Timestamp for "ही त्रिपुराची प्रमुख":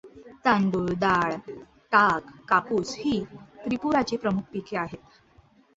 2.97-4.43